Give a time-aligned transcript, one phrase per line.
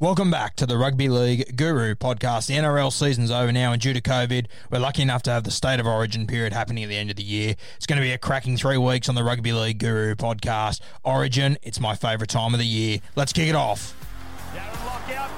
[0.00, 2.48] Welcome back to the Rugby League Guru podcast.
[2.48, 5.52] The NRL season's over now, and due to COVID, we're lucky enough to have the
[5.52, 7.54] State of Origin period happening at the end of the year.
[7.76, 10.80] It's going to be a cracking three weeks on the Rugby League Guru podcast.
[11.04, 12.98] Origin, it's my favourite time of the year.
[13.14, 13.94] Let's kick it off.
[14.84, 15.30] Lockout,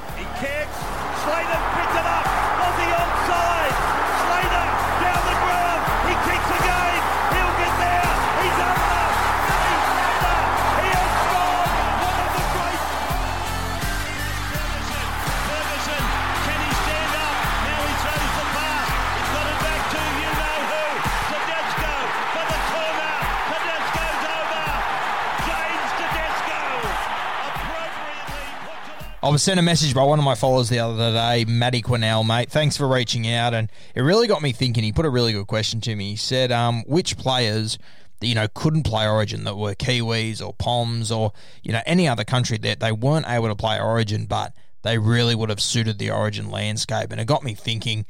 [29.27, 32.25] I was sent a message by one of my followers the other day, Matty Quinnell,
[32.25, 32.49] mate.
[32.49, 34.85] Thanks for reaching out, and it really got me thinking.
[34.85, 36.11] He put a really good question to me.
[36.11, 37.77] He said, um, "Which players,
[38.21, 41.33] that, you know, couldn't play Origin that were Kiwis or Poms or
[41.65, 45.35] you know any other country that they weren't able to play Origin, but they really
[45.35, 48.07] would have suited the Origin landscape?" And it got me thinking.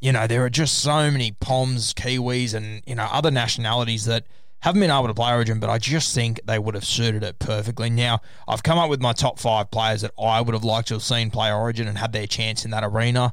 [0.00, 4.26] You know, there are just so many Poms, Kiwis, and you know other nationalities that
[4.62, 7.40] haven't been able to play Origin, but I just think they would have suited it
[7.40, 7.90] perfectly.
[7.90, 10.94] Now, I've come up with my top five players that I would have liked to
[10.94, 13.32] have seen play Origin and had their chance in that arena.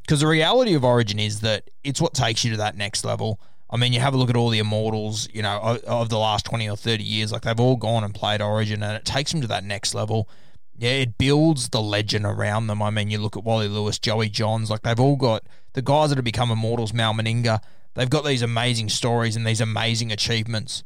[0.00, 3.38] Because the reality of Origin is that it's what takes you to that next level.
[3.68, 6.46] I mean, you have a look at all the immortals, you know, of, the last
[6.46, 7.30] 20 or 30 years.
[7.30, 10.30] Like, they've all gone and played Origin, and it takes them to that next level.
[10.78, 12.80] Yeah, it builds the legend around them.
[12.80, 15.44] I mean, you look at Wally Lewis, Joey Johns, like, they've all got
[15.74, 17.60] the guys that have become immortals, Mal Meninga,
[17.94, 20.82] they've got these amazing stories and these amazing achievements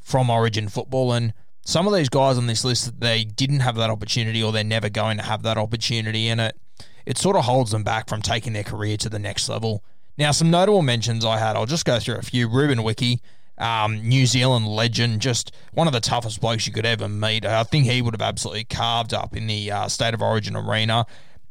[0.00, 1.12] from Origin football.
[1.12, 4.64] And some of these guys on this list, they didn't have that opportunity or they're
[4.64, 6.28] never going to have that opportunity.
[6.28, 6.56] And it,
[7.04, 9.84] it sort of holds them back from taking their career to the next level.
[10.16, 12.48] Now, some notable mentions I had, I'll just go through a few.
[12.48, 13.20] Ruben Wiki,
[13.58, 17.44] um, New Zealand legend, just one of the toughest blokes you could ever meet.
[17.44, 21.06] I think he would have absolutely carved up in the uh, State of Origin arena.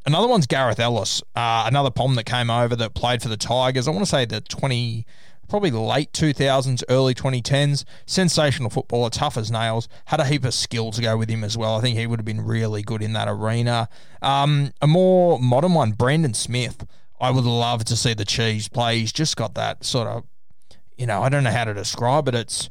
[0.07, 3.89] Another one's Gareth Ellis, uh, another Pom that came over that played for the Tigers.
[3.89, 5.05] I want to say the 20,
[5.49, 7.83] probably late 2000s, early 2010s.
[8.05, 9.89] Sensational footballer, tough as nails.
[10.05, 11.75] Had a heap of skill to go with him as well.
[11.75, 13.89] I think he would have been really good in that arena.
[14.21, 16.87] Um, a more modern one, Brandon Smith.
[17.19, 18.99] I would love to see the Cheese play.
[18.99, 20.23] He's just got that sort of,
[20.97, 22.35] you know, I don't know how to describe it.
[22.35, 22.69] It's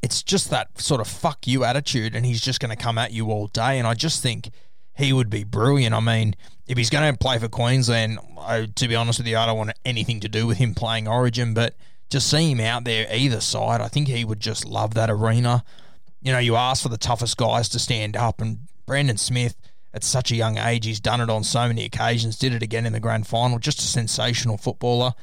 [0.00, 3.12] it's just that sort of fuck you attitude, and he's just going to come at
[3.12, 3.80] you all day.
[3.80, 4.50] And I just think
[4.96, 5.94] he would be brilliant.
[5.94, 6.34] I mean,
[6.66, 9.58] if he's going to play for Queensland, I, to be honest with you, I don't
[9.58, 11.74] want anything to do with him playing Origin, but
[12.10, 15.64] just see him out there either side, I think he would just love that arena.
[16.22, 19.56] You know, you ask for the toughest guys to stand up, and Brandon Smith,
[19.92, 22.86] at such a young age, he's done it on so many occasions, did it again
[22.86, 25.14] in the grand final, just a sensational footballer.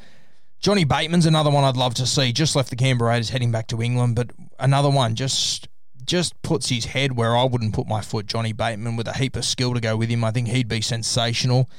[0.60, 2.32] Johnny Bateman's another one I'd love to see.
[2.32, 5.68] Just left the Canberra Raiders heading back to England, but another one just
[6.06, 8.26] just puts his head where I wouldn't put my foot.
[8.26, 10.24] Johnny Bateman with a heap of skill to go with him.
[10.24, 11.70] I think he'd be sensational.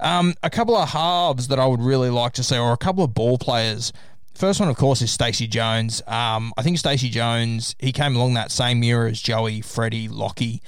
[0.00, 3.04] Um, a couple of halves that I would really like to see, or a couple
[3.04, 3.92] of ball players.
[4.34, 6.02] First one, of course, is Stacey Jones.
[6.06, 10.62] Um, I think Stacey Jones, he came along that same year as Joey, Freddie, Lockie.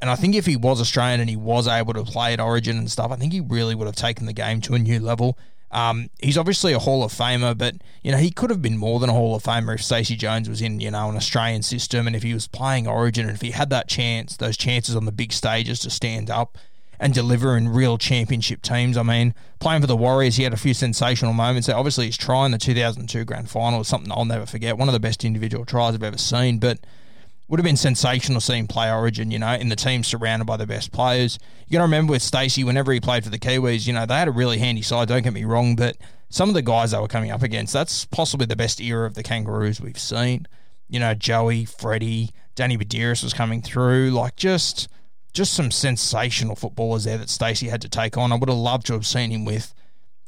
[0.00, 2.78] And I think if he was Australian and he was able to play at Origin
[2.78, 5.36] and stuff, I think he really would have taken the game to a new level.
[5.72, 8.98] Um, he's obviously a Hall of Famer, but you know he could have been more
[8.98, 12.06] than a Hall of Famer if Stacey Jones was in you know an Australian system
[12.06, 15.04] and if he was playing Origin and if he had that chance, those chances on
[15.04, 16.58] the big stages to stand up
[17.00, 18.96] and deliver in real championship teams.
[18.96, 21.68] I mean, playing for the Warriors, he had a few sensational moments.
[21.68, 24.76] Obviously, his try in the 2002 grand final was something I'll never forget.
[24.76, 26.78] One of the best individual tries I've ever seen, but
[27.50, 30.66] would have been sensational seeing play Origin, you know, in the team surrounded by the
[30.66, 31.36] best players.
[31.66, 34.14] You got to remember with Stacey, whenever he played for the Kiwis, you know, they
[34.14, 35.96] had a really handy side, don't get me wrong, but
[36.28, 39.14] some of the guys they were coming up against, that's possibly the best era of
[39.14, 40.46] the Kangaroos we've seen.
[40.88, 44.88] You know, Joey, Freddie, Danny Buderus was coming through, like just
[45.32, 48.32] just some sensational footballers there that Stacey had to take on.
[48.32, 49.74] I would have loved to have seen him with,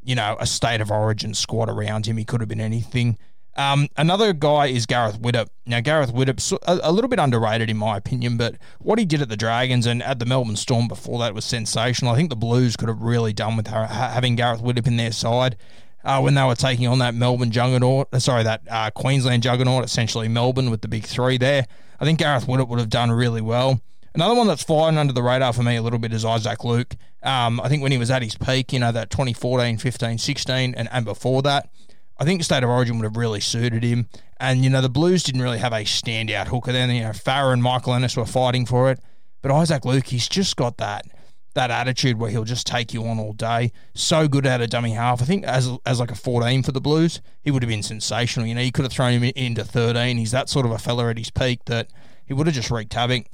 [0.02, 2.16] you know, a state of origin squad around him.
[2.16, 3.18] He could have been anything.
[3.54, 5.48] Um, another guy is Gareth Widdop.
[5.66, 9.20] Now, Gareth Widdop's a, a little bit underrated in my opinion, but what he did
[9.20, 12.12] at the Dragons and at the Melbourne Storm before that was sensational.
[12.12, 15.12] I think the Blues could have really done with ha- having Gareth Widdop in their
[15.12, 15.56] side.
[16.04, 19.84] Uh, when they were taking on that Melbourne juggernaut, uh, sorry, that uh, Queensland juggernaut,
[19.84, 21.64] essentially Melbourne with the big three there.
[22.00, 23.80] I think Gareth Widdop would have done really well.
[24.14, 26.96] Another one that's flying under the radar for me a little bit is Isaac Luke.
[27.22, 30.74] Um, I think when he was at his peak, you know, that 2014, 15, 16,
[30.74, 31.70] and, and before that,
[32.18, 34.08] I think State of Origin would have really suited him.
[34.38, 36.90] And, you know, the Blues didn't really have a standout hooker then.
[36.90, 39.00] You know, Farah and Michael Ennis were fighting for it.
[39.40, 41.06] But Isaac Luke, he's just got that
[41.54, 43.72] that attitude where he'll just take you on all day.
[43.94, 45.20] So good at a dummy half.
[45.20, 48.46] I think as as like a 14 for the Blues, he would have been sensational.
[48.46, 50.16] You know, you could have thrown him into 13.
[50.16, 51.88] He's that sort of a fella at his peak that
[52.24, 53.26] he would have just wreaked havoc.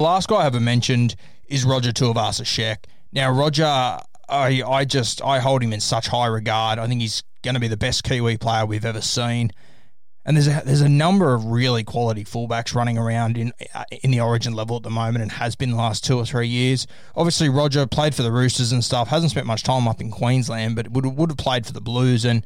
[0.00, 1.16] Last guy I haven't mentioned
[1.46, 2.84] is Roger Tuivasa-Sheck.
[3.12, 6.78] Now, Roger, I, I just I hold him in such high regard.
[6.78, 9.50] I think he's going to be the best Kiwi player we've ever seen.
[10.26, 14.10] And there's a, there's a number of really quality fullbacks running around in uh, in
[14.10, 16.88] the Origin level at the moment, and has been the last two or three years.
[17.14, 19.06] Obviously, Roger played for the Roosters and stuff.
[19.06, 22.24] Hasn't spent much time up in Queensland, but would would have played for the Blues.
[22.24, 22.44] And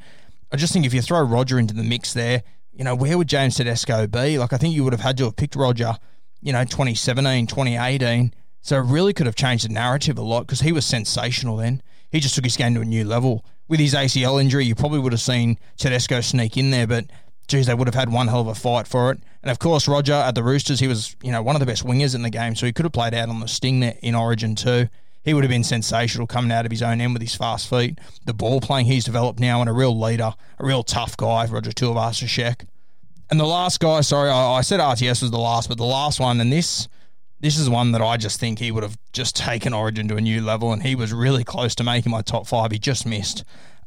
[0.52, 3.28] I just think if you throw Roger into the mix there, you know where would
[3.28, 4.38] James Tedesco be?
[4.38, 5.96] Like I think you would have had to have picked Roger,
[6.42, 8.34] you know, 2017, 2018.
[8.60, 11.82] So it really could have changed the narrative a lot because he was sensational then.
[12.10, 13.44] He just took his game to a new level.
[13.68, 17.06] With his ACL injury, you probably would have seen Tedesco sneak in there, but
[17.46, 19.20] geez, they would have had one hell of a fight for it.
[19.42, 21.84] And of course, Roger at the Roosters, he was, you know, one of the best
[21.84, 24.14] wingers in the game, so he could have played out on the sting there in
[24.14, 24.88] Origin too.
[25.22, 27.98] He would have been sensational coming out of his own end with his fast feet.
[28.24, 31.72] The ball playing he's developed now and a real leader, a real tough guy, Roger
[31.72, 32.66] Tuivasa-Sheck.
[33.30, 36.20] And the last guy, sorry, I, I said RTS was the last, but the last
[36.20, 36.88] one, and this
[37.40, 40.20] this is one that I just think he would have just taken Origin to a
[40.20, 42.70] new level, and he was really close to making my top five.
[42.70, 43.44] He just missed.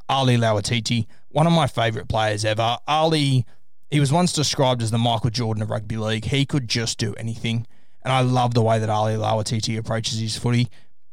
[0.10, 2.78] Ali Lauitiiti, one of my favourite players ever.
[2.88, 3.46] Ali
[3.94, 6.26] he was once described as the Michael Jordan of rugby league.
[6.26, 7.68] He could just do anything.
[8.02, 10.68] And I love the way that Ali Lauitiiti approaches his footy.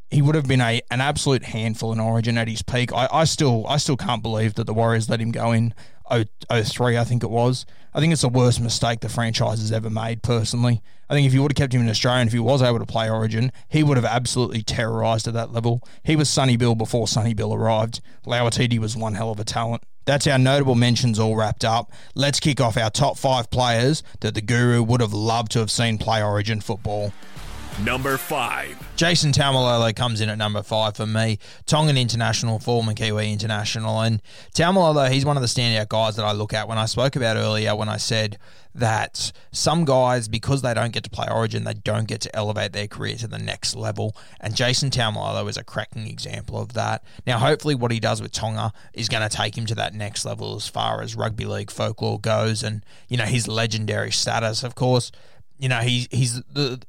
[0.09, 2.91] He would have been a an absolute handful in Origin at his peak.
[2.95, 5.75] I, I still I still can't believe that the Warriors let him go in
[6.11, 7.67] 03, I think it was.
[7.93, 10.83] I think it's the worst mistake the franchise has ever made, personally.
[11.09, 12.79] I think if you would have kept him in Australia and if he was able
[12.79, 15.83] to play Origin, he would have absolutely terrorised at that level.
[16.05, 18.01] He was Sonny Bill before Sonny Bill arrived.
[18.25, 19.83] Lauitiiti was one hell of a talent.
[20.05, 21.93] That's our notable mentions all wrapped up.
[22.15, 25.71] Let's kick off our top five players that the Guru would have loved to have
[25.71, 27.13] seen play Origin football.
[27.85, 28.77] Number five.
[28.97, 31.39] Jason Taumalolo comes in at number five for me.
[31.65, 34.01] Tongan international, former Kiwi international.
[34.01, 34.21] And
[34.55, 37.39] Taumalolo, he's one of the standout guys that I look at when I spoke about
[37.39, 38.39] earlier when I said
[38.75, 42.73] that some guys, because they don't get to play Origin, they don't get to elevate
[42.73, 44.15] their career to the next level.
[44.41, 47.03] And Jason Taumalolo is a cracking example of that.
[47.27, 50.25] Now, hopefully, what he does with Tonga is going to take him to that next
[50.25, 54.63] level as far as rugby league folklore goes and, you know, his legendary status.
[54.63, 55.11] Of course,
[55.61, 56.81] you know, he's he's the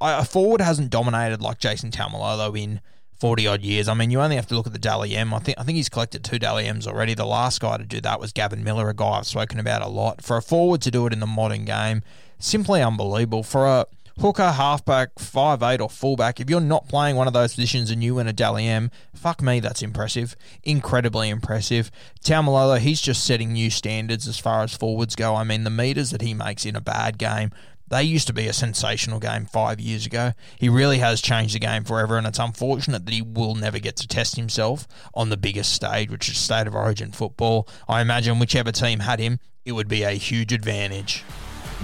[0.00, 2.80] a forward hasn't dominated like Jason Taumalolo in
[3.18, 3.88] forty odd years.
[3.88, 5.32] I mean, you only have to look at the Dally M.
[5.32, 7.14] I think I think he's collected two Dally M's already.
[7.14, 9.88] The last guy to do that was Gavin Miller, a guy I've spoken about a
[9.88, 10.22] lot.
[10.22, 12.02] For a forward to do it in the modern game,
[12.38, 13.42] simply unbelievable.
[13.42, 13.86] For a
[14.20, 18.04] hooker, halfback, five eight, or fullback, if you're not playing one of those positions and
[18.04, 20.36] you win a Dally M, fuck me, that's impressive.
[20.64, 21.90] Incredibly impressive.
[22.22, 25.34] Taumalolo, he's just setting new standards as far as forwards go.
[25.34, 27.52] I mean, the meters that he makes in a bad game
[27.88, 30.32] they used to be a sensational game five years ago.
[30.56, 33.96] He really has changed the game forever, and it's unfortunate that he will never get
[33.96, 37.68] to test himself on the biggest stage, which is State of Origin football.
[37.88, 41.24] I imagine whichever team had him, it would be a huge advantage.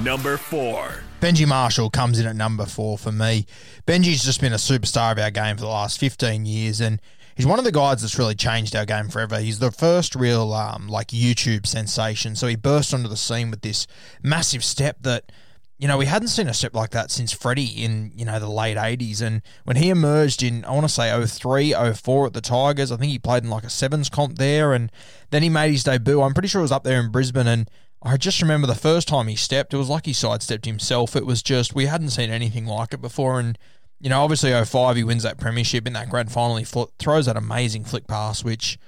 [0.02, 1.04] Number four.
[1.20, 3.46] Benji Marshall comes in at number four for me.
[3.86, 7.00] Benji's just been a superstar of our game for the last 15 years, and
[7.34, 9.38] he's one of the guys that's really changed our game forever.
[9.38, 12.36] He's the first real um, like YouTube sensation.
[12.36, 13.86] So he burst onto the scene with this
[14.22, 15.30] massive step that
[15.76, 18.48] you know, we hadn't seen a step like that since Freddie in, you know, the
[18.48, 19.20] late 80s.
[19.20, 22.96] And when he emerged in, I want to say 03, 04 at the Tigers, I
[22.96, 24.72] think he played in like a sevens comp there.
[24.72, 24.92] And
[25.30, 26.22] then he made his debut.
[26.22, 27.48] I'm pretty sure it was up there in Brisbane.
[27.48, 27.68] And
[28.02, 31.16] I just remember the first time he stepped, it was like he sidestepped himself.
[31.16, 33.40] It was just, we hadn't seen anything like it before.
[33.40, 33.58] And,
[33.98, 36.56] you know, obviously 05, he wins that premiership in that grand final.
[36.56, 38.78] He fl- throws that amazing flick pass, which,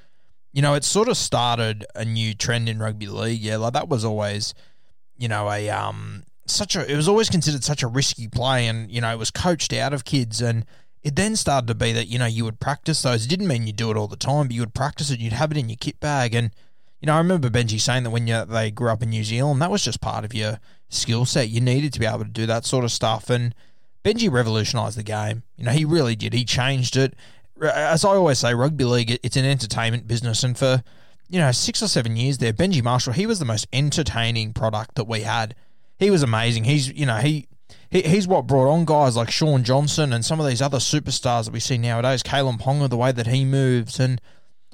[0.52, 3.40] you know, it sort of started a new trend in rugby league.
[3.40, 4.55] Yeah, like that was always,
[5.19, 8.91] you know, a, um, such a it was always considered such a risky play and
[8.91, 10.65] you know it was coached out of kids and
[11.03, 13.25] it then started to be that you know you would practice those.
[13.25, 15.33] It didn't mean you do it all the time but you would practice it you'd
[15.33, 16.35] have it in your kit bag.
[16.35, 16.50] And
[17.00, 19.61] you know I remember Benji saying that when you, they grew up in New Zealand
[19.62, 21.49] that was just part of your skill set.
[21.49, 23.31] You needed to be able to do that sort of stuff.
[23.31, 23.55] And
[24.05, 25.43] Benji revolutionized the game.
[25.57, 26.33] You know he really did.
[26.33, 27.15] He changed it.
[27.62, 30.43] As I always say rugby league it's an entertainment business.
[30.43, 30.83] And for
[31.29, 34.95] you know six or seven years there Benji Marshall he was the most entertaining product
[34.95, 35.55] that we had
[35.99, 36.65] he was amazing.
[36.65, 37.49] He's you know he,
[37.91, 41.45] he he's what brought on guys like Shaun Johnson and some of these other superstars
[41.45, 42.23] that we see nowadays.
[42.23, 44.21] Kalyn Ponga, the way that he moves, and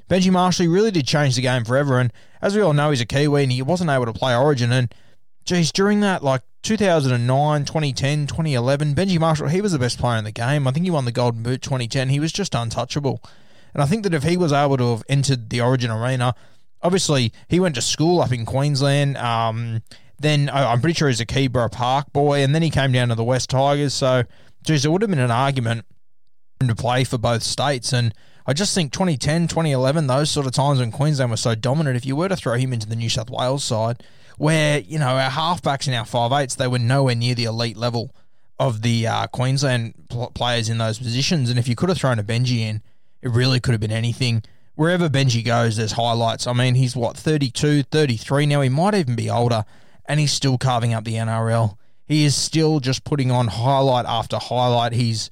[0.09, 1.99] Benji Marshall really did change the game forever.
[1.99, 2.11] And
[2.41, 4.71] as we all know, he's a Kiwi and he wasn't able to play Origin.
[4.71, 4.93] And
[5.45, 10.23] geez, during that like 2009, 2010, 2011, Benji Marshall he was the best player in
[10.23, 10.67] the game.
[10.67, 12.09] I think he won the Golden Boot 2010.
[12.09, 13.21] He was just untouchable.
[13.73, 16.35] And I think that if he was able to have entered the Origin arena,
[16.81, 19.17] obviously he went to school up in Queensland.
[19.17, 19.81] Um,
[20.19, 23.15] then I'm pretty sure he's a Keebra Park boy, and then he came down to
[23.15, 23.93] the West Tigers.
[23.93, 24.23] So,
[24.63, 25.85] geez, it would have been an argument
[26.65, 27.91] to play for both states.
[27.91, 28.13] And
[28.45, 32.05] I just think 2010, 2011, those sort of times when Queensland was so dominant, if
[32.05, 34.03] you were to throw him into the New South Wales side,
[34.37, 37.77] where, you know, our halfbacks and our five eights, they were nowhere near the elite
[37.77, 38.15] level.
[38.59, 41.49] of the uh, Queensland pl- players in those positions.
[41.49, 42.81] And if you could have thrown a Benji in,
[43.21, 44.43] it really could have been anything.
[44.75, 46.45] Wherever Benji goes, there's highlights.
[46.47, 48.61] I mean, he's what, 32, 33 now?
[48.61, 49.65] He might even be older,
[50.05, 51.77] and he's still carving up the NRL.
[52.05, 54.93] He is still just putting on highlight after highlight.
[54.93, 55.29] He's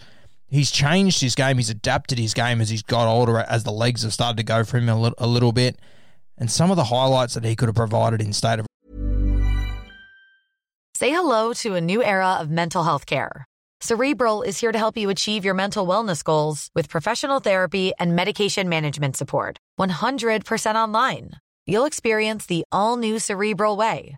[0.47, 1.57] he's changed his game.
[1.57, 4.63] He's adapted his game as he's got older, as the legs have started to go
[4.63, 5.79] for him a, li- a little bit.
[6.37, 8.65] And some of the highlights that he could have provided in state of
[10.95, 13.45] Say hello to a new era of mental health care.
[13.81, 18.15] Cerebral is here to help you achieve your mental wellness goals with professional therapy and
[18.15, 19.57] medication management support.
[19.79, 21.31] 100% online.
[21.65, 24.17] You'll experience the all new Cerebral Way,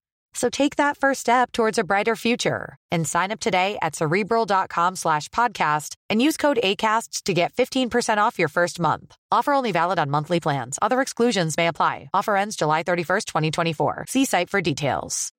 [0.33, 4.95] So take that first step towards a brighter future and sign up today at cerebral.com
[4.95, 9.15] slash podcast and use code ACAST to get 15% off your first month.
[9.31, 10.79] Offer only valid on monthly plans.
[10.81, 12.09] Other exclusions may apply.
[12.13, 14.05] Offer ends July 31st, 2024.
[14.07, 15.31] See site for details.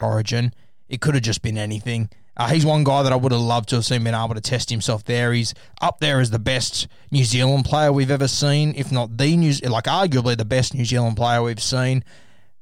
[0.00, 0.52] origin.
[0.88, 2.08] It could have just been anything.
[2.36, 4.40] Uh, he's one guy that I would have loved to have seen been able to
[4.40, 5.32] test himself there.
[5.32, 9.36] He's up there as the best New Zealand player we've ever seen, if not the
[9.36, 12.04] New like arguably the best New Zealand player we've seen.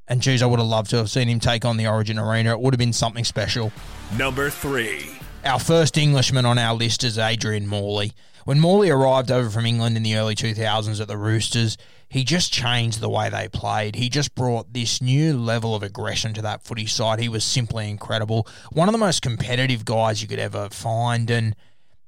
[0.08, 2.52] And geez, I would have loved to have seen him take on the Origin arena.
[2.52, 3.72] It would have been something special.
[4.16, 5.18] Number three.
[5.44, 8.12] Our first Englishman on our list is Adrian Morley.
[8.44, 11.76] When Morley arrived over from England in the early 2000s at the Roosters,
[12.08, 13.96] he just changed the way they played.
[13.96, 17.18] He just brought this new level of aggression to that footy side.
[17.18, 18.46] He was simply incredible.
[18.70, 21.28] One of the most competitive guys you could ever find.
[21.28, 21.56] And,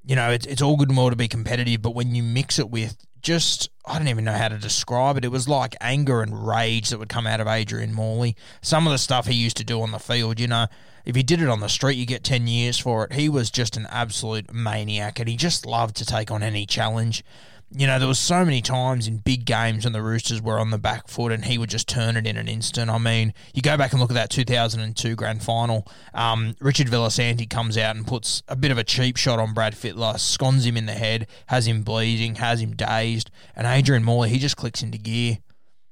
[0.05, 2.61] you know, it's, it's all good and well to be competitive, but when you mix
[2.61, 5.25] it with just, I don't even know how to describe it.
[5.25, 8.37] It was like anger and rage that would come out of Adrian Morley.
[8.63, 10.67] Some of the stuff he used to do on the field, you know,
[11.05, 13.15] if he did it on the street, you get 10 years for it.
[13.15, 17.25] He was just an absolute maniac and he just loved to take on any challenge.
[17.71, 20.71] You know, there was so many times in big games when the Roosters were on
[20.71, 22.91] the back foot and he would just turn it in an instant.
[22.91, 25.87] I mean, you go back and look at that 2002 grand final.
[26.15, 29.75] Um, Richard Villasanti comes out and puts a bit of a cheap shot on Brad
[29.75, 33.31] Fittler, scones him in the head, has him bleeding, has him dazed.
[33.55, 35.37] And Adrian Morley, he just clicks into gear.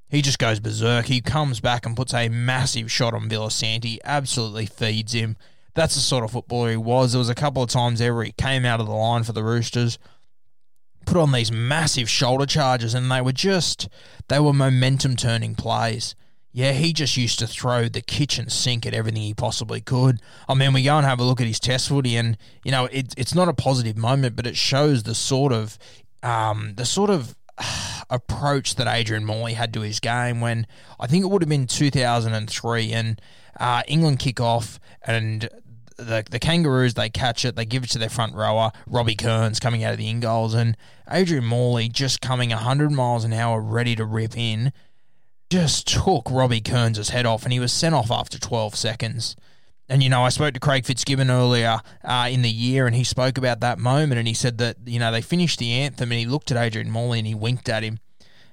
[0.09, 1.06] He just goes berserk.
[1.06, 5.37] He comes back and puts a massive shot on Villasanti, absolutely feeds him.
[5.75, 7.12] That's the sort of footballer he was.
[7.12, 9.33] There was a couple of times there where he came out of the line for
[9.33, 9.99] the Roosters,
[11.06, 13.88] put on these massive shoulder charges, and they were just
[14.28, 16.14] they were momentum turning plays.
[16.52, 20.20] Yeah, he just used to throw the kitchen sink at everything he possibly could.
[20.48, 22.86] I mean, we go and have a look at his test footy, and you know,
[22.86, 25.78] it, it's not a positive moment, but it shows the sort of
[26.22, 27.36] um, the sort of
[28.10, 30.66] approach that Adrian Morley had to his game when
[30.98, 33.20] I think it would have been 2003 and
[33.58, 35.48] uh, England kick off and
[35.97, 39.61] the the Kangaroos they catch it, they give it to their front rower, Robbie Kearns
[39.61, 40.76] coming out of the in goals, and
[41.11, 44.73] Adrian Morley just coming 100 miles an hour ready to rip in,
[45.50, 49.37] just took Robbie Kearns' head off, and he was sent off after 12 seconds.
[49.88, 53.05] And you know, I spoke to Craig Fitzgibbon earlier uh, in the year, and he
[53.05, 56.19] spoke about that moment, and he said that you know they finished the anthem, and
[56.19, 58.00] he looked at Adrian Morley and he winked at him,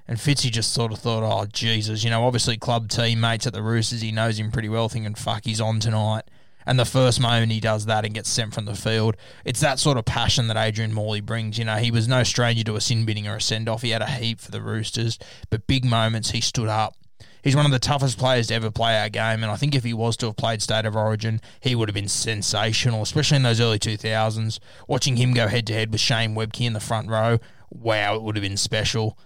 [0.06, 3.62] and Fitzy just sort of thought, oh Jesus, you know, obviously club teammates at the
[3.62, 6.22] Roosters, he knows him pretty well, thinking fuck, he's on tonight.
[6.66, 9.78] And the first moment he does that and gets sent from the field, it's that
[9.78, 11.58] sort of passion that Adrian Morley brings.
[11.58, 13.82] You know, he was no stranger to a sin binning or a send off.
[13.82, 15.18] He had a heap for the Roosters,
[15.50, 16.96] but big moments he stood up.
[17.42, 19.84] He's one of the toughest players to ever play our game, and I think if
[19.84, 23.42] he was to have played State of Origin, he would have been sensational, especially in
[23.42, 24.58] those early 2000s.
[24.88, 27.38] Watching him go head to head with Shane Webcke in the front row,
[27.70, 29.18] wow, it would have been special.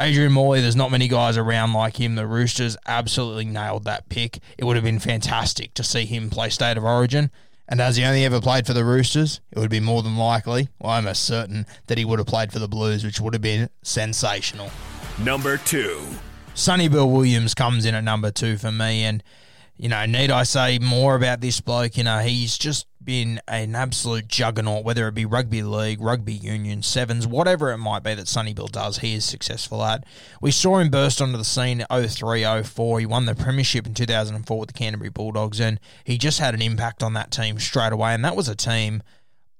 [0.00, 2.14] Adrian Morley, there's not many guys around like him.
[2.14, 4.38] The Roosters absolutely nailed that pick.
[4.56, 7.30] It would have been fantastic to see him play State of Origin.
[7.68, 10.70] And as he only ever played for the Roosters, it would be more than likely,
[10.78, 13.42] well, I'm almost certain, that he would have played for the Blues, which would have
[13.42, 14.70] been sensational.
[15.18, 16.00] Number two.
[16.54, 19.04] Sonny Bill Williams comes in at number two for me.
[19.04, 19.22] And,
[19.76, 21.98] you know, need I say more about this bloke?
[21.98, 26.82] You know, he's just been an absolute juggernaut, whether it be rugby league, rugby union,
[26.82, 30.04] sevens, whatever it might be that Sonny Bill does, he is successful at.
[30.40, 33.00] We saw him burst onto the scene 03 04.
[33.00, 36.62] He won the Premiership in 2004 with the Canterbury Bulldogs, and he just had an
[36.62, 38.14] impact on that team straight away.
[38.14, 39.02] And that was a team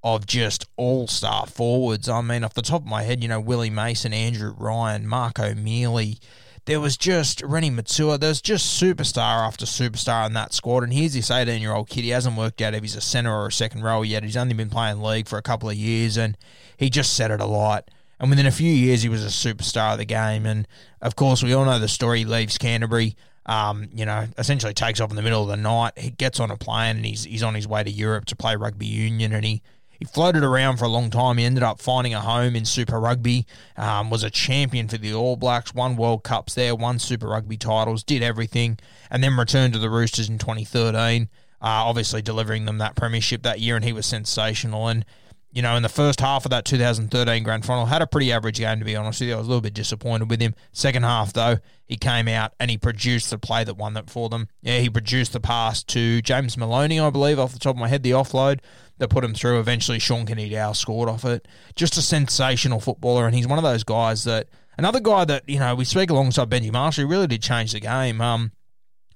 [0.03, 2.09] of just all star forwards.
[2.09, 5.45] I mean, off the top of my head, you know, Willie Mason, Andrew Ryan, Marco
[5.45, 6.19] O'Meley
[6.67, 8.21] there was just Reni Maitua.
[8.21, 10.85] There's just superstar after superstar in that squad.
[10.85, 12.05] And here's this 18 year old kid.
[12.05, 14.23] He hasn't worked out if he's a centre or a second row yet.
[14.23, 16.37] He's only been playing league for a couple of years, and
[16.77, 17.85] he just set it alight.
[18.19, 20.45] And within a few years, he was a superstar of the game.
[20.45, 20.69] And
[21.01, 22.21] of course, we all know the story.
[22.21, 23.17] He leaves Canterbury.
[23.47, 25.95] Um, you know, essentially takes off in the middle of the night.
[25.97, 28.55] He gets on a plane and he's he's on his way to Europe to play
[28.55, 29.33] rugby union.
[29.33, 29.63] And he
[30.01, 31.37] he floated around for a long time.
[31.37, 33.45] He ended up finding a home in Super Rugby.
[33.77, 35.75] Um, was a champion for the All Blacks.
[35.75, 36.75] Won World Cups there.
[36.75, 38.03] Won Super Rugby titles.
[38.03, 38.79] Did everything,
[39.11, 41.29] and then returned to the Roosters in 2013.
[41.63, 44.89] Uh, obviously delivering them that premiership that year, and he was sensational.
[44.89, 45.05] And
[45.53, 48.59] you know, in the first half of that 2013 grand final, had a pretty average
[48.59, 49.35] game, to be honest with you.
[49.35, 50.55] I was a little bit disappointed with him.
[50.73, 54.31] Second half, though, he came out and he produced the play that won that for
[54.31, 54.49] them.
[54.63, 57.89] Yeah, he produced the pass to James Maloney, I believe, off the top of my
[57.89, 58.61] head, the offload
[59.01, 59.59] that put him through.
[59.59, 61.49] Eventually, Sean Kenny-Dowall scored off it.
[61.75, 64.47] Just a sensational footballer, and he's one of those guys that,
[64.79, 67.81] another guy that, you know, we speak alongside Benji Marshall, he really did change the
[67.81, 68.21] game.
[68.21, 68.53] Um,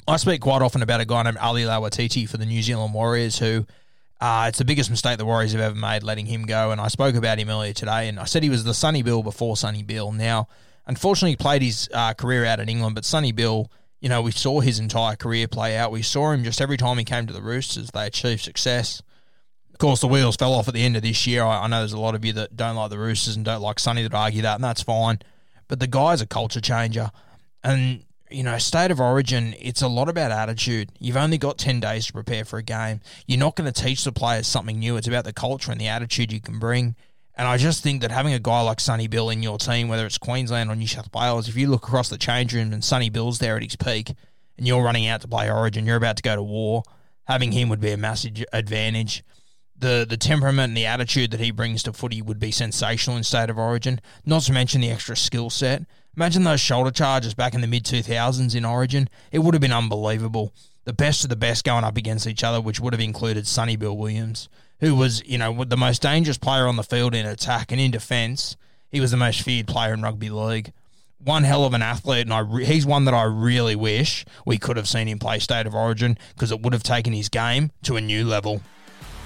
[0.09, 3.39] I speak quite often about a guy named Ali Lauitiiti for the New Zealand Warriors
[3.39, 3.65] who–
[4.21, 6.71] uh, it's the biggest mistake the Warriors have ever made, letting him go.
[6.71, 9.23] And I spoke about him earlier today, and I said he was the Sonny Bill
[9.23, 10.13] before Sonny Bill.
[10.13, 10.49] Now,
[10.87, 14.31] unfortunately, he played his uh, career out in England, but Sonny Bill, you know, we
[14.31, 15.93] saw his entire career play out.
[15.93, 19.03] We saw him just every time he came to the Roosters, they achieved success.
[19.75, 21.43] Of course, the wheels fell off at the end of this year.
[21.43, 23.61] I, I know there's a lot of you that don't like the Roosters and don't
[23.61, 25.19] like Sonny that argue that, and that's fine.
[25.69, 27.11] But the guy's a culture changer.
[27.63, 30.91] And you know, state of origin, it's a lot about attitude.
[30.99, 33.01] You've only got 10 days to prepare for a game.
[33.27, 34.97] You're not going to teach the players something new.
[34.97, 36.97] It's about the culture and the attitude you can bring.
[37.37, 40.07] And I just think that having a guy like Sonny Bill in your team, whether
[40.07, 43.11] it's Queensland or New South Wales, if you look across the change room and Sonny
[43.11, 44.13] Bill's there at his peak
[44.57, 46.85] and you're running out to play Origin, you're about to go to war,
[47.25, 49.25] having him would be a massive advantage.
[49.77, 53.25] The the temperament and the attitude that he brings to footy would be sensational in
[53.25, 55.83] state of origin, not to mention the extra skill set.
[56.17, 59.09] Imagine those shoulder charges back in the mid 2000s in Origin.
[59.33, 60.53] It would have been unbelievable.
[60.85, 63.75] The best of the best going up against each other, which would have included Sonny
[63.75, 64.49] Bill Williams,
[64.81, 67.91] who was, you know, the most dangerous player on the field in attack and in
[67.91, 68.57] defence.
[68.91, 70.73] He was the most feared player in rugby league.
[71.19, 74.59] One hell of an athlete, and I re- he's one that I really wish we
[74.59, 77.73] could have seen him play State of Origin because it would have taken his game
[77.85, 78.61] to a new level.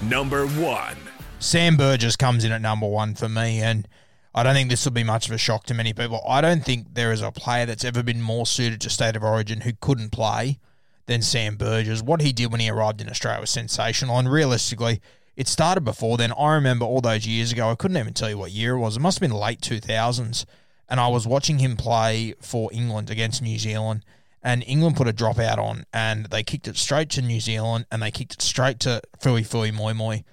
[0.02, 0.96] Number one.
[1.40, 3.88] Sam Burgess comes in at number one for me, and
[4.34, 6.22] I don't think this will be much of a shock to many people.
[6.28, 9.24] I don't think there is a player that's ever been more suited to State of
[9.24, 10.61] Origin who couldn't play
[11.06, 12.02] than Sam Burgess.
[12.02, 15.00] What he did when he arrived in Australia was sensational, and realistically,
[15.37, 16.32] it started before then.
[16.38, 18.96] I remember all those years ago, I couldn't even tell you what year it was.
[18.96, 20.44] It must have been late 2000s,
[20.88, 24.04] and I was watching him play for England against New Zealand,
[24.48, 28.00] and England put a dropout on, and they kicked it straight to New Zealand, and
[28.00, 30.24] they kicked it straight to Fuifui Moimoi.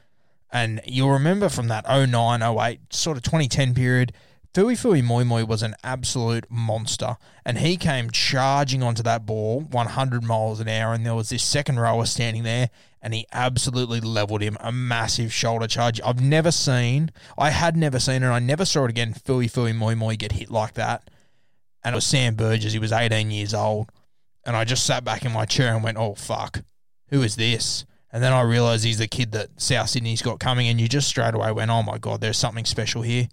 [0.54, 4.14] And you'll remember from that 09, 08, sort of 2010 period,
[4.54, 7.18] Fuifui Moimoi was an absolute monster.
[7.46, 10.94] And he came charging onto that ball 100 miles an hour.
[10.94, 12.70] And there was this second rower standing there,
[13.02, 16.00] and he absolutely leveled him a massive shoulder charge.
[16.06, 20.18] I've never seen, I had never seen, and I never saw it again, Fuifui Moimoi
[20.18, 21.10] get hit like that.
[21.84, 22.72] And it was Sam Burgess.
[22.72, 23.92] He was 18 years old.
[24.46, 26.62] And I just sat back in my chair and went, oh, fuck.
[27.10, 27.86] Who is this?
[28.12, 31.08] And then I realised he's the kid that South Sydney's got coming, and you just
[31.08, 33.28] straight away went, oh my God, there's something special here.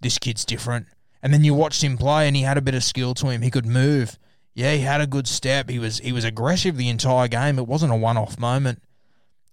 [0.00, 0.86] This kid's different.
[1.22, 3.42] And then you watched him play, and he had a bit of skill to him.
[3.42, 4.18] He could move.
[4.54, 5.70] Yeah, he had a good step.
[5.70, 7.58] He was he was aggressive the entire game.
[7.58, 8.82] It wasn't a one off moment.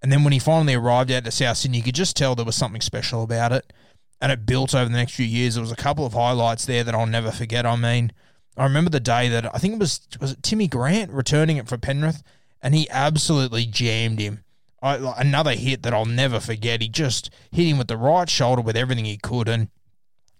[0.01, 2.45] And then when he finally arrived out to South Sydney, you could just tell there
[2.45, 3.71] was something special about it.
[4.19, 5.55] And it built over the next few years.
[5.55, 7.65] There was a couple of highlights there that I'll never forget.
[7.65, 8.11] I mean,
[8.57, 11.67] I remember the day that I think it was was it Timmy Grant returning it
[11.67, 12.23] for Penrith,
[12.61, 14.43] and he absolutely jammed him.
[14.81, 16.81] I, like, another hit that I'll never forget.
[16.81, 19.49] He just hit him with the right shoulder with everything he could.
[19.49, 19.69] And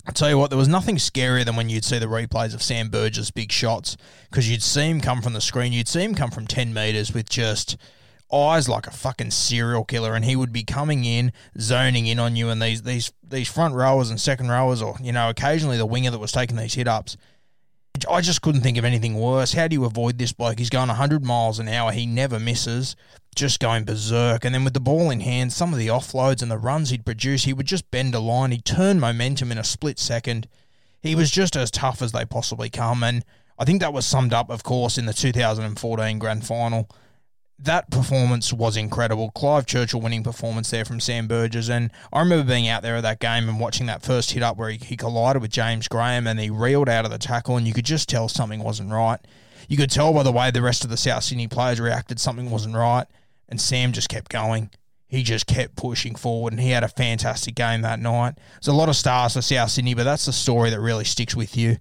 [0.08, 2.62] I tell you what, there was nothing scarier than when you'd see the replays of
[2.62, 3.97] Sam Burgess' big shots
[4.30, 5.73] because you'd see him come from the screen.
[5.73, 7.75] You'd see him come from 10 metres with just
[8.32, 12.36] eyes like a fucking serial killer and he would be coming in zoning in on
[12.36, 15.86] you and these these these front rowers and second rowers or you know occasionally the
[15.86, 17.17] winger that was taking these hit ups
[18.10, 19.53] I just couldn't think of anything worse.
[19.53, 20.60] How do you avoid this bloke?
[20.60, 21.91] He's going 100 miles an hour.
[21.91, 22.95] He never misses,
[23.36, 24.43] just going berserk.
[24.43, 27.05] And then with the ball in hand, some of the offloads and the runs he'd
[27.05, 28.51] produce, he would just bend a line.
[28.51, 30.47] He'd turn momentum in a split second.
[31.01, 33.03] He was just as tough as they possibly come.
[33.03, 33.23] And
[33.58, 36.89] I think that was summed up, of course, in the 2014 grand final
[37.58, 39.32] that performance was incredible.
[39.32, 41.70] Clive Churchill winning performance there from Sam Burgess.
[41.70, 44.58] And I remember being out there at that game and watching that first hit up
[44.58, 47.68] where he, he collided with James Graham and he reeled out of the tackle, and
[47.68, 49.20] you could just tell something wasn't right.
[49.70, 52.52] You could tell by the way the rest of the South Sydney players reacted, something
[52.52, 53.06] wasn't right.
[53.48, 54.70] And Sam just kept going.
[55.08, 58.38] He just kept pushing forward, and he had a fantastic game that night.
[58.56, 61.36] There's a lot of stars for South Sydney, but that's the story that really sticks
[61.36, 61.78] with you.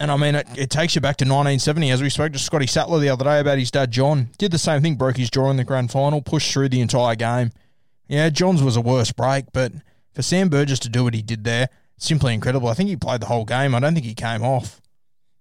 [0.00, 2.66] And I mean, it, it takes you back to 1970, as we spoke to Scotty
[2.66, 4.28] Sattler the other day about his dad, John.
[4.38, 7.16] Did the same thing, broke his jaw in the grand final, pushed through the entire
[7.16, 7.50] game.
[8.06, 9.72] Yeah, John's was a worse break, but
[10.14, 12.68] for Sam Burgess to do what he did there, simply incredible.
[12.68, 13.74] I think he played the whole game.
[13.74, 14.80] I don't think he came off.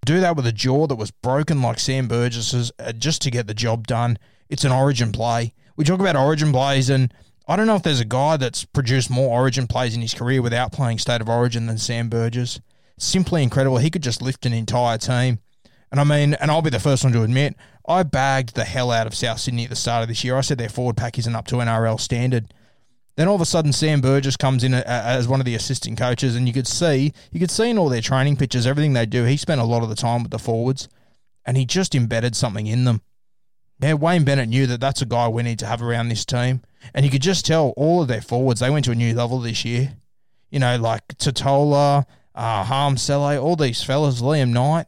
[0.06, 3.46] Do that with a jaw that was broken like Sam Burgess's uh, just to get
[3.46, 4.18] the job done.
[4.50, 5.54] It's an origin play.
[5.76, 7.14] We talk about origin plays, and
[7.48, 10.42] I don't know if there's a guy that's produced more origin plays in his career
[10.42, 12.60] without playing state of origin than Sam Burgess
[12.98, 13.78] simply incredible.
[13.78, 15.40] He could just lift an entire team.
[15.92, 17.56] And I mean, and I'll be the first one to admit,
[17.88, 20.36] I bagged the hell out of South Sydney at the start of this year.
[20.36, 22.54] I said their forward pack isn't up to NRL standard.
[23.16, 26.36] Then all of a sudden, Sam Burgess comes in as one of the assistant coaches,
[26.36, 29.24] and you could see, you could see in all their training pictures, everything they do.
[29.24, 30.88] He spent a lot of the time with the forwards,
[31.44, 33.02] and he just embedded something in them.
[33.80, 36.62] Yeah, Wayne Bennett knew that that's a guy we need to have around this team,
[36.94, 39.40] and you could just tell all of their forwards they went to a new level
[39.40, 39.96] this year.
[40.52, 42.06] You know, like Tatola,
[42.38, 44.86] uh, Hame Sele, all these fellas, Liam Knight,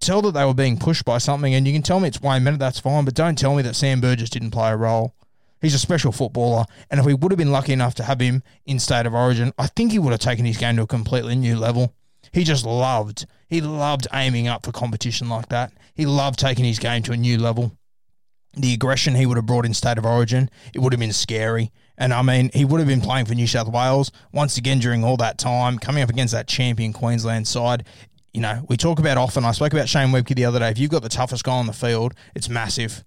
[0.00, 2.44] tell that they were being pushed by something, and you can tell me it's Wayne
[2.44, 5.14] Bennett, that's fine, but don't tell me that Sam Burgess didn't play a role.
[5.60, 8.42] He's a special footballer, and if we would have been lucky enough to have him
[8.64, 11.34] in state of origin, I think he would have taken his game to a completely
[11.34, 11.92] new level.
[12.32, 15.72] He just loved, he loved aiming up for competition like that.
[15.94, 17.76] He loved taking his game to a new level.
[18.60, 21.72] The aggression he would have brought in state of origin, it would have been scary.
[21.96, 25.02] And I mean, he would have been playing for New South Wales once again during
[25.02, 27.84] all that time, coming up against that champion Queensland side.
[28.34, 29.44] You know, we talk about often.
[29.44, 30.68] I spoke about Shane Webcke the other day.
[30.68, 33.02] If you've got the toughest guy on the field, it's massive.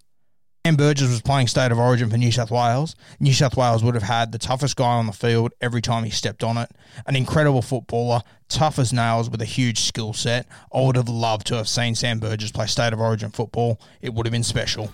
[0.66, 2.96] Sam Burgess was playing state of origin for New South Wales.
[3.20, 6.10] New South Wales would have had the toughest guy on the field every time he
[6.10, 6.72] stepped on it.
[7.06, 10.48] An incredible footballer, tough as nails with a huge skill set.
[10.74, 13.78] I would have loved to have seen Sam Burgess play state of origin football.
[14.02, 14.94] It would have been special.